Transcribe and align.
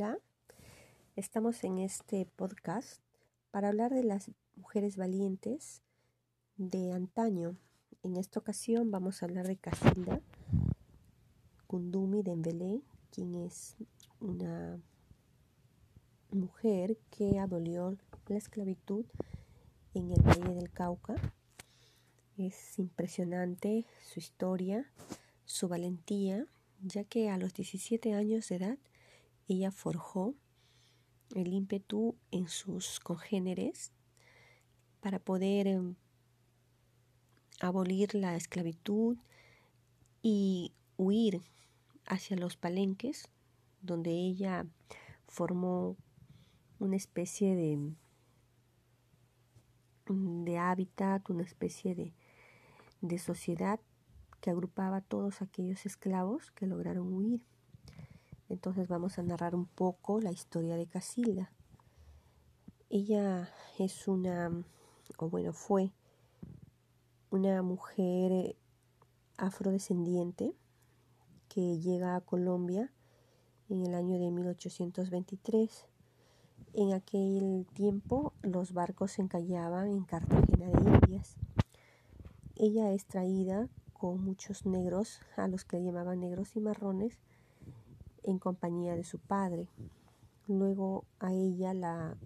Hola, 0.00 0.18
estamos 1.14 1.62
en 1.62 1.76
este 1.76 2.24
podcast 2.24 3.02
para 3.50 3.68
hablar 3.68 3.92
de 3.92 4.02
las 4.02 4.30
mujeres 4.56 4.96
valientes 4.96 5.82
de 6.56 6.92
antaño. 6.94 7.58
En 8.02 8.16
esta 8.16 8.40
ocasión 8.40 8.90
vamos 8.90 9.22
a 9.22 9.26
hablar 9.26 9.46
de 9.46 9.58
Casilda 9.58 10.22
Kundumi 11.66 12.22
Dembélé, 12.22 12.80
quien 13.10 13.34
es 13.34 13.76
una 14.20 14.80
mujer 16.30 16.96
que 17.10 17.38
abolió 17.38 17.94
la 18.28 18.38
esclavitud 18.38 19.04
en 19.92 20.12
el 20.12 20.22
Valle 20.22 20.54
del 20.54 20.70
Cauca. 20.70 21.16
Es 22.38 22.78
impresionante 22.78 23.84
su 24.10 24.18
historia, 24.18 24.90
su 25.44 25.68
valentía, 25.68 26.46
ya 26.80 27.04
que 27.04 27.28
a 27.28 27.36
los 27.36 27.52
17 27.52 28.14
años 28.14 28.48
de 28.48 28.56
edad 28.56 28.78
ella 29.52 29.70
forjó 29.70 30.34
el 31.34 31.52
ímpetu 31.52 32.16
en 32.30 32.48
sus 32.48 33.00
congéneres 33.00 33.92
para 35.00 35.18
poder 35.18 35.66
em, 35.66 35.96
abolir 37.60 38.14
la 38.14 38.36
esclavitud 38.36 39.16
y 40.22 40.72
huir 40.96 41.40
hacia 42.06 42.36
los 42.36 42.56
palenques, 42.56 43.28
donde 43.82 44.10
ella 44.10 44.66
formó 45.26 45.96
una 46.78 46.96
especie 46.96 47.54
de, 47.54 47.92
de 50.08 50.58
hábitat, 50.58 51.28
una 51.30 51.42
especie 51.42 51.94
de, 51.94 52.12
de 53.00 53.18
sociedad 53.18 53.80
que 54.40 54.50
agrupaba 54.50 54.98
a 54.98 55.02
todos 55.02 55.42
aquellos 55.42 55.86
esclavos 55.86 56.50
que 56.52 56.66
lograron 56.66 57.12
huir. 57.12 57.42
Entonces 58.50 58.88
vamos 58.88 59.16
a 59.16 59.22
narrar 59.22 59.54
un 59.54 59.66
poco 59.66 60.20
la 60.20 60.32
historia 60.32 60.76
de 60.76 60.88
Casilda. 60.88 61.52
Ella 62.88 63.48
es 63.78 64.08
una, 64.08 64.50
o 65.18 65.28
bueno, 65.30 65.52
fue 65.52 65.92
una 67.30 67.62
mujer 67.62 68.56
afrodescendiente 69.36 70.52
que 71.48 71.78
llega 71.78 72.16
a 72.16 72.20
Colombia 72.22 72.92
en 73.68 73.86
el 73.86 73.94
año 73.94 74.18
de 74.18 74.32
1823. 74.32 75.86
En 76.72 76.92
aquel 76.92 77.68
tiempo 77.72 78.32
los 78.42 78.72
barcos 78.72 79.12
se 79.12 79.22
encallaban 79.22 79.90
en 79.90 80.02
Cartagena 80.02 80.66
de 80.70 80.90
Indias. 80.90 81.36
Ella 82.56 82.90
es 82.90 83.06
traída 83.06 83.68
con 83.92 84.24
muchos 84.24 84.66
negros, 84.66 85.20
a 85.36 85.46
los 85.46 85.64
que 85.64 85.80
llamaban 85.80 86.18
negros 86.18 86.56
y 86.56 86.60
marrones, 86.60 87.20
en 88.24 88.38
compañía 88.38 88.96
de 88.96 89.04
su 89.04 89.18
padre. 89.18 89.68
Luego 90.46 91.04
a 91.18 91.32
ella 91.32 91.74
la 91.74 92.16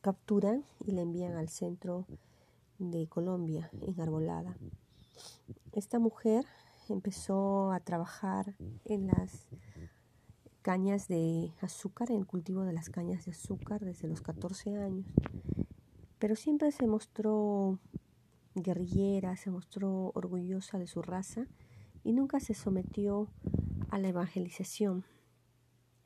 capturan 0.00 0.64
y 0.84 0.92
la 0.92 1.02
envían 1.02 1.36
al 1.36 1.48
centro 1.48 2.06
de 2.78 3.06
Colombia, 3.08 3.70
en 3.80 4.00
Arbolada. 4.00 4.56
Esta 5.72 5.98
mujer 5.98 6.44
empezó 6.88 7.72
a 7.72 7.80
trabajar 7.80 8.54
en 8.84 9.06
las 9.08 9.48
cañas 10.62 11.08
de 11.08 11.52
azúcar, 11.60 12.10
en 12.10 12.18
el 12.18 12.26
cultivo 12.26 12.62
de 12.62 12.72
las 12.72 12.90
cañas 12.90 13.24
de 13.24 13.32
azúcar 13.32 13.84
desde 13.84 14.08
los 14.08 14.20
14 14.20 14.76
años, 14.76 15.06
pero 16.18 16.36
siempre 16.36 16.72
se 16.72 16.86
mostró 16.86 17.78
guerrillera, 18.54 19.36
se 19.36 19.50
mostró 19.50 20.12
orgullosa 20.14 20.78
de 20.78 20.86
su 20.86 21.02
raza 21.02 21.46
y 22.04 22.12
nunca 22.12 22.40
se 22.40 22.54
sometió 22.54 23.28
a 23.56 23.57
la 23.96 24.08
evangelización. 24.08 25.06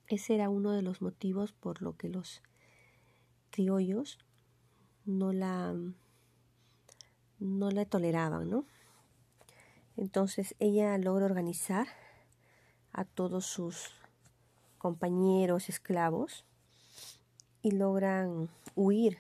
Ese 0.07 0.35
era 0.37 0.49
uno 0.49 0.71
de 0.71 0.83
los 0.83 1.03
motivos 1.03 1.53
por 1.53 1.83
lo 1.83 1.97
que 1.97 2.09
los 2.09 2.43
criollos 3.51 4.19
no 5.05 5.33
la 5.33 5.75
no 7.41 7.71
la 7.73 7.85
toleraban, 7.85 8.49
¿no? 8.49 8.65
Entonces 9.97 10.55
ella 10.61 10.97
logra 10.99 11.25
organizar 11.25 11.89
a 12.93 13.05
todos 13.05 13.47
sus 13.47 13.91
compañeros 14.79 15.69
esclavos 15.69 16.45
y 17.63 17.73
logran 17.73 18.49
huir 18.77 19.19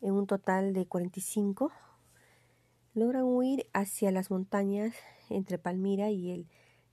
en 0.00 0.14
un 0.14 0.26
total 0.26 0.72
de 0.72 0.86
45 0.86 1.70
logran 2.94 3.24
huir 3.24 3.68
hacia 3.72 4.10
las 4.10 4.30
montañas 4.30 4.94
entre 5.28 5.58
Palmira 5.58 6.10
y 6.10 6.30
el 6.30 6.48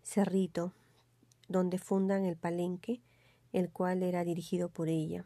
Cerrito, 0.07 0.71
donde 1.49 1.79
fundan 1.79 2.23
el 2.23 2.37
palenque, 2.37 3.01
el 3.51 3.69
cual 3.69 4.03
era 4.03 4.23
dirigido 4.23 4.69
por 4.69 4.87
ella. 4.87 5.25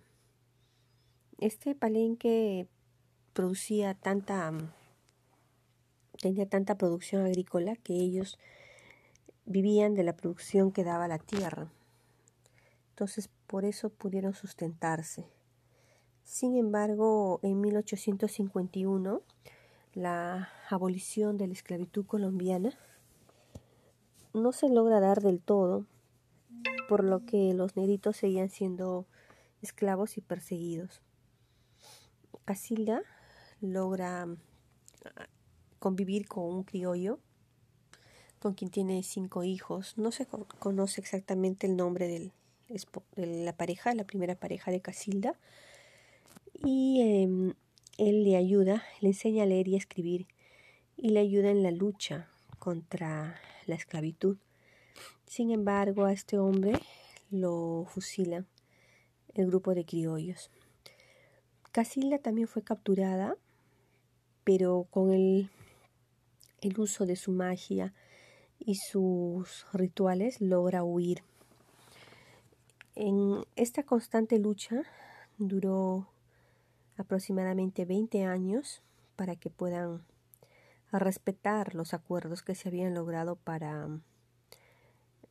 Este 1.38 1.76
palenque 1.76 2.68
producía 3.34 3.94
tanta 3.94 4.52
tenía 6.20 6.48
tanta 6.50 6.80
producción 6.80 7.24
agrícola 7.24 7.76
que 7.76 7.94
ellos 7.94 8.40
vivían 9.46 9.94
de 9.94 10.02
la 10.02 10.14
producción 10.18 10.72
que 10.72 10.84
daba 10.84 11.08
la 11.08 11.20
tierra. 11.20 11.72
Entonces, 12.90 13.30
por 13.46 13.66
eso 13.66 13.92
pudieron 13.92 14.34
sustentarse. 14.34 15.28
Sin 16.24 16.56
embargo, 16.58 17.40
en 17.44 17.62
1851, 17.62 19.22
la 19.94 20.50
abolición 20.72 21.38
de 21.38 21.46
la 21.46 21.54
esclavitud 21.54 22.04
colombiana 22.08 22.76
no 24.34 24.52
se 24.52 24.70
logra 24.70 25.00
dar 25.00 25.22
del 25.22 25.42
todo, 25.42 25.86
por 26.88 27.04
lo 27.04 27.26
que 27.26 27.54
los 27.54 27.76
negritos 27.76 28.18
seguían 28.18 28.50
siendo 28.50 29.06
esclavos 29.62 30.18
y 30.18 30.22
perseguidos. 30.22 31.02
Casilda 32.46 33.04
logra 33.62 34.24
ah, 34.24 35.28
convivir 35.80 36.28
con 36.28 36.44
un 36.46 36.64
criollo 36.64 37.20
con 38.40 38.56
quien 38.56 38.72
tiene 38.72 39.04
cinco 39.04 39.44
hijos. 39.44 39.98
No 39.98 40.12
se 40.12 40.26
conoce 40.26 41.00
exactamente 41.00 41.68
el 41.68 41.78
nombre 41.78 42.08
de 42.08 42.32
la 43.16 43.54
pareja, 43.54 43.94
la 43.94 44.04
primera 44.04 44.36
pareja 44.36 44.72
de 44.72 44.82
Casilda. 44.82 45.40
Y 46.64 47.02
em, 47.02 47.54
él 48.00 48.24
le 48.24 48.36
ayuda, 48.36 48.84
le 49.00 49.10
enseña 49.10 49.44
a 49.44 49.46
leer 49.46 49.68
y 49.68 49.76
a 49.76 49.78
escribir 49.78 50.28
y 50.98 51.10
le 51.10 51.20
ayuda 51.20 51.52
en 51.52 51.62
la 51.62 51.72
lucha 51.72 52.31
contra 52.62 53.42
la 53.66 53.74
esclavitud. 53.74 54.38
Sin 55.26 55.50
embargo, 55.50 56.06
a 56.06 56.14
este 56.14 56.38
hombre 56.38 56.80
lo 57.32 57.86
fusila 57.90 58.46
el 59.34 59.48
grupo 59.48 59.74
de 59.74 59.84
criollos. 59.84 60.52
Casilda 61.72 62.20
también 62.20 62.48
fue 62.48 62.62
capturada, 62.62 63.36
pero 64.44 64.86
con 64.92 65.12
el, 65.12 65.50
el 66.62 66.80
uso 66.80 67.08
de 67.08 67.16
su 67.16 67.32
magia 67.32 67.96
y 68.60 68.76
sus 68.76 69.66
rituales 69.74 70.40
logra 70.40 70.84
huir. 70.84 71.24
En 72.94 73.44
esta 73.56 73.82
constante 73.82 74.38
lucha 74.38 74.84
duró 75.40 76.10
aproximadamente 76.96 77.86
20 77.86 78.24
años 78.24 78.84
para 79.16 79.36
que 79.36 79.50
puedan 79.50 80.04
respetar 81.00 81.76
los 81.76 81.94
acuerdos 81.94 82.44
que 82.44 82.56
se 82.56 82.70
habían 82.70 82.94
logrado 82.94 83.36
para 83.36 83.88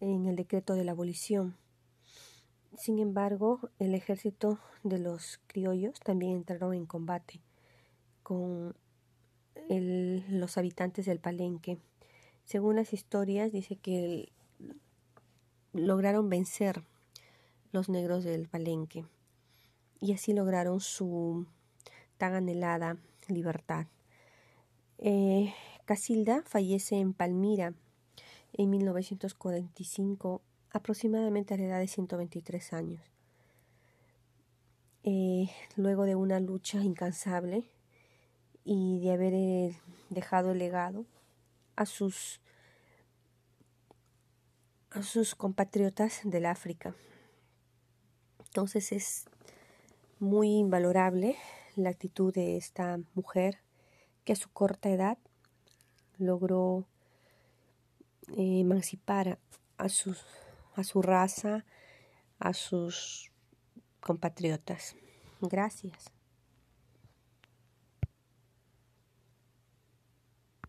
en 0.01 0.27
el 0.27 0.37
decreto 0.37 0.75
de 0.75 0.85
la 0.85 0.93
abolición. 0.93 1.57
Sin 2.77 2.99
embargo, 2.99 3.61
el 3.79 3.95
ejército 3.95 4.59
de 4.83 4.99
los 4.99 5.41
criollos 5.47 6.01
también 6.01 6.37
entraron 6.37 6.75
en 6.75 6.87
combate 6.87 7.43
con 8.23 8.75
los 9.69 10.57
habitantes 10.57 11.07
del 11.07 11.21
Palenque. 11.21 11.79
Según 12.45 12.77
las 12.77 12.93
historias, 12.93 13.53
dice 13.53 13.77
que 13.77 14.33
lograron 15.73 16.29
vencer 16.31 16.83
los 17.73 17.89
negros 17.89 18.25
del 18.25 18.49
Palenque 18.49 19.05
y 20.01 20.13
así 20.13 20.33
lograron 20.33 20.81
su 20.81 21.47
tan 22.17 22.35
anhelada 22.35 22.97
libertad. 23.29 23.87
Eh, 25.03 25.55
Casilda 25.87 26.43
fallece 26.45 26.97
en 26.97 27.15
Palmira 27.15 27.73
en 28.53 28.69
1945, 28.69 30.43
aproximadamente 30.73 31.55
a 31.55 31.57
la 31.57 31.65
edad 31.65 31.79
de 31.79 31.89
123 31.89 32.73
años. 32.75 33.01
Eh, 35.03 35.49
luego 35.77 36.05
de 36.05 36.17
una 36.17 36.39
lucha 36.39 36.83
incansable 36.83 37.65
y 38.63 39.01
de 39.01 39.13
haber 39.13 39.33
eh, 39.33 39.81
dejado 40.11 40.53
el 40.53 40.59
legado 40.59 41.07
a 41.77 41.87
sus 41.87 42.43
a 44.91 45.03
sus 45.03 45.35
compatriotas 45.35 46.21
del 46.25 46.45
África. 46.45 46.95
Entonces 48.45 48.93
es 48.93 49.25
muy 50.19 50.59
invalorable 50.59 51.37
la 51.77 51.89
actitud 51.89 52.35
de 52.35 52.57
esta 52.59 52.99
mujer 53.15 53.61
a 54.33 54.37
su 54.37 54.51
corta 54.51 54.89
edad 54.91 55.19
logró 56.19 56.87
eh, 58.37 58.61
emancipar 58.61 59.39
a, 59.79 59.85
a 59.85 59.89
su 60.85 61.03
raza, 61.03 61.65
a 62.39 62.53
sus 62.53 63.33
compatriotas. 64.01 64.97
Gracias. 65.41 66.13